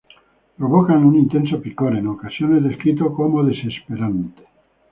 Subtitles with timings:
[0.57, 4.41] Provocan un intenso picor, en ocasiones descrito como desesperante.